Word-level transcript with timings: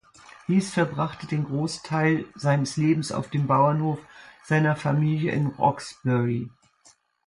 Heath 0.47 0.63
verbrachte 0.71 1.27
den 1.27 1.43
Großteils 1.43 2.25
seines 2.33 2.75
Lebens 2.75 3.11
auf 3.11 3.29
dem 3.29 3.45
Bauernhof 3.45 3.99
seiner 4.43 4.75
Familie 4.75 5.31
in 5.31 5.45
Roxbury. 5.45 6.49